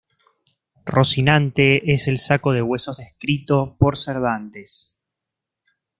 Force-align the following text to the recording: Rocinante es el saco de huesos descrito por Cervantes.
Rocinante 0.83 1.93
es 1.93 2.07
el 2.07 2.17
saco 2.17 2.53
de 2.53 2.63
huesos 2.63 2.97
descrito 2.97 3.75
por 3.77 3.97
Cervantes. 3.99 4.97